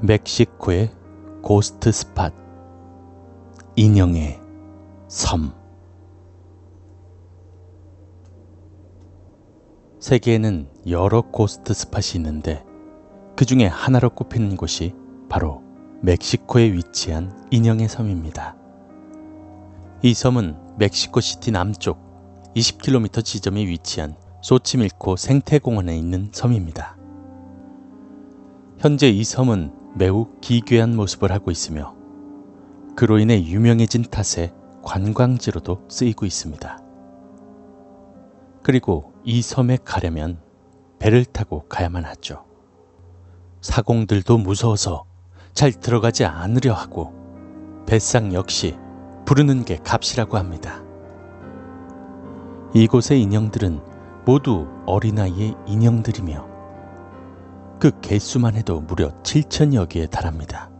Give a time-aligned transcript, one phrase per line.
[0.00, 0.90] 멕시코의
[1.42, 2.30] ghost spot
[3.76, 4.38] 인형의
[5.08, 5.54] 섬
[9.98, 12.62] 세계에는 여러 ghost spot이 있는데
[13.36, 14.94] 그 중에 하나로 꼽히는 곳이
[15.30, 15.62] 바로
[16.02, 18.54] 멕시코에 위치한 인형의 섬입니다.
[20.02, 21.98] 이 섬은 멕시코 시티 남쪽
[22.54, 26.98] 20km 지점에 위치한 소치밀코 생태공원에 있는 섬입니다.
[28.78, 31.94] 현재 이 섬은 매우 기괴한 모습을 하고 있으며
[32.96, 36.78] 그로 인해 유명해진 탓에 관광지로도 쓰이고 있습니다.
[38.62, 40.38] 그리고 이 섬에 가려면
[40.98, 42.44] 배를 타고 가야만 하죠.
[43.62, 45.06] 사공들도 무서워서
[45.54, 47.14] 잘 들어가지 않으려 하고
[47.86, 48.76] 뱃상 역시
[49.24, 50.82] 부르는 게 값이라고 합니다.
[52.74, 53.80] 이곳의 인형들은
[54.26, 56.55] 모두 어린아이의 인형들이며
[57.78, 60.70] 그 개수만 해도 무려 7천여 개에 달합니다.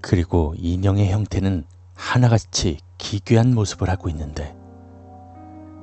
[0.00, 4.56] 그리고 인형의 형태는 하나같이 기괴한 모습을 하고 있는데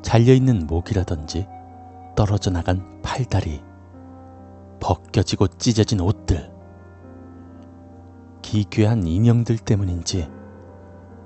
[0.03, 1.47] 잘려있는 목이라든지
[2.15, 3.61] 떨어져 나간 팔다리,
[4.79, 6.51] 벗겨지고 찢어진 옷들,
[8.41, 10.29] 기괴한 인형들 때문인지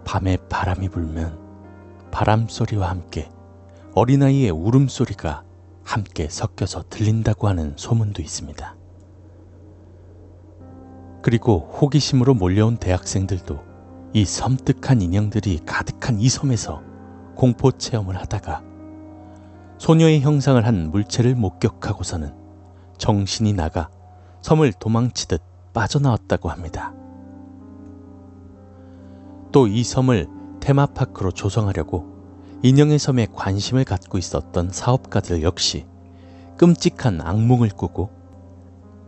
[0.06, 1.40] 밤에 바람이 불면
[2.12, 3.30] 바람 소리와 함께
[3.94, 5.44] 어린아이의 울음소리가
[5.86, 8.76] 함께 섞여서 들린다고 하는 소문도 있습니다.
[11.22, 13.64] 그리고 호기심으로 몰려온 대학생들도
[14.14, 16.82] 이 섬뜩한 인형들이 가득한 이 섬에서
[17.36, 18.64] 공포 체험을 하다가
[19.78, 22.34] 소녀의 형상을 한 물체를 목격하고서는
[22.98, 23.90] 정신이 나가
[24.42, 25.42] 섬을 도망치듯
[25.74, 26.94] 빠져나왔다고 합니다.
[29.52, 30.28] 또 이 섬을
[30.60, 32.15] 테마파크로 조성하려고
[32.64, 35.86] 인형의 섬에 관심을 갖고 있었던 사업가들 역시
[36.58, 38.10] 끔찍한 악몽을 꾸고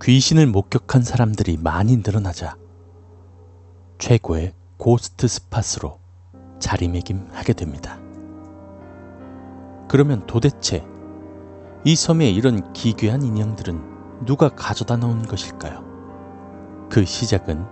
[0.02, 2.56] 귀신을 목격한 사람들이 많이 늘어나자
[3.98, 6.00] 최고의 고스트 스팟으로
[6.60, 8.00] 자리매김하게 됩니다.
[9.88, 10.86] 그러면 도대체
[11.84, 15.84] 이 섬에 이런 기괴한 인형들은 누가 가져다 놓은 것일까요?
[16.90, 17.66] 그 시작은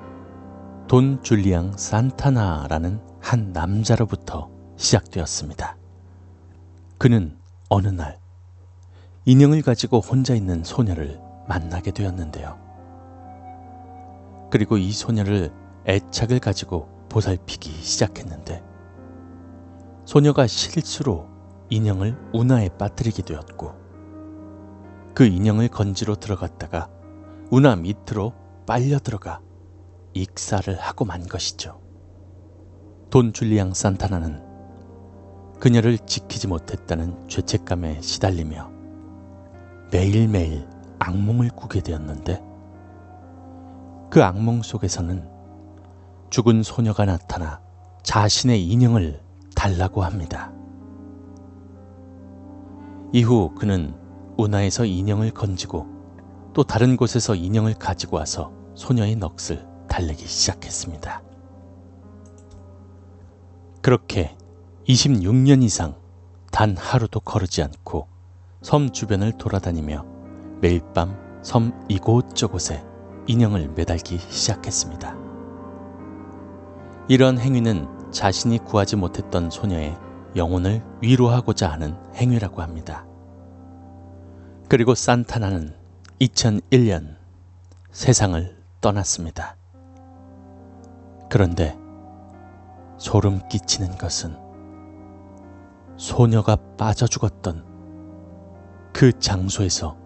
[0.88, 5.78] 돈 줄리앙 산타나라는 한 남자로부터 시작되었습니다.
[6.97, 7.38] 그는
[7.69, 8.19] 어느 날
[9.25, 12.59] 인형을 가지고 혼자 있는 소녀를 만나게 되었는데요.
[14.52, 15.52] 그리고 이 소녀를
[15.88, 18.63] 애착을 가지고 보살피기 시작했는데
[20.06, 21.28] 소녀가 실수로
[21.69, 23.74] 인형을 운하에 빠뜨리게 되었고
[25.13, 26.90] 그 인형을 건지로 들어갔다가
[27.50, 28.34] 운하 밑으로
[28.68, 29.42] 빨려 들어가
[30.13, 31.81] 익사를 하고 만 것이죠.
[33.09, 34.54] 돈 줄리앙 산타나는
[35.59, 38.71] 그녀를 지키지 못했다는 죄책감에 시달리며
[39.91, 40.67] 매일매일
[40.99, 42.43] 악몽을 꾸게 되었는데
[44.09, 45.27] 그 악몽 속에서는
[46.29, 47.61] 죽은 소녀가 나타나
[48.03, 49.21] 자신의 인형을
[49.55, 50.51] 달라고 합니다.
[53.13, 53.95] 이후 그는
[54.38, 55.88] 운하에서 인형을 건지고
[56.53, 61.21] 또 다른 곳에서 인형을 가지고 와서 소녀의 넋을 달래기 시작했습니다.
[63.81, 64.35] 그렇게
[64.88, 65.96] 26년 이상
[66.51, 68.07] 단 하루도 거르지 않고
[68.62, 70.06] 섬 주변을 돌아다니며
[70.62, 72.84] 매일 밤 섬 이곳저곳에
[73.28, 75.16] 인형을 매달기 시작했습니다.
[77.07, 79.95] 이런 행위는 자신이 구하지 못했던 소녀의
[80.35, 83.06] 영혼을 위로하고자 하는 행위라고 합니다.
[84.68, 85.75] 그리고 산타나는
[86.19, 87.16] 2001년
[87.91, 89.56] 세상을 떠났습니다.
[91.29, 91.78] 그런데
[92.97, 94.35] 소름 끼치는 것은
[95.97, 97.63] 소녀가 빠져 죽었던
[98.94, 99.97] 그 장소에서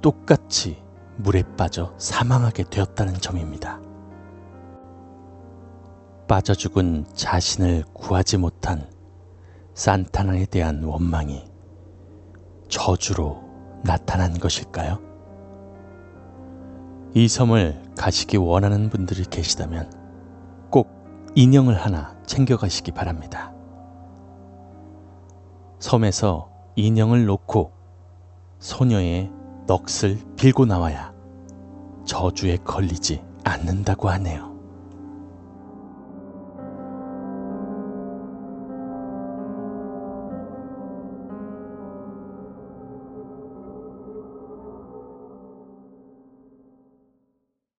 [0.00, 0.82] 똑같이
[1.16, 3.80] 물에 빠져 사망하게 되었다는 점입니다.
[6.26, 8.88] 빠져 죽은 자신을 구하지 못한
[9.74, 11.44] 산타나에 대한 원망이
[12.68, 13.42] 저주로
[13.84, 14.98] 나타난 것일까요?
[17.14, 19.92] 이 섬을 가시기 원하는 분들이 계시다면
[20.70, 20.88] 꼭
[21.34, 23.51] 인형을 하나 챙겨가시기 바랍니다.
[25.82, 27.72] 섬에서 인형을 놓고
[28.60, 29.32] 소녀의
[29.66, 31.12] 넋을 빌고 나와야
[32.04, 34.51] 저주에 걸리지 않는다고 하네요.